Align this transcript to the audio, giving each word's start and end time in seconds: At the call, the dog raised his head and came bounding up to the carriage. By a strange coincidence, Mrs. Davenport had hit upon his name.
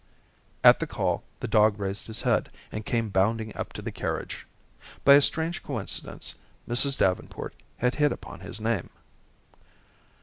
At 0.63 0.79
the 0.79 0.87
call, 0.87 1.21
the 1.41 1.47
dog 1.47 1.77
raised 1.79 2.07
his 2.07 2.21
head 2.21 2.49
and 2.71 2.83
came 2.87 3.09
bounding 3.09 3.55
up 3.55 3.71
to 3.73 3.83
the 3.83 3.91
carriage. 3.91 4.47
By 5.05 5.13
a 5.13 5.21
strange 5.21 5.61
coincidence, 5.61 6.33
Mrs. 6.67 6.97
Davenport 6.97 7.53
had 7.77 7.93
hit 7.93 8.11
upon 8.11 8.39
his 8.39 8.59
name. 8.59 8.89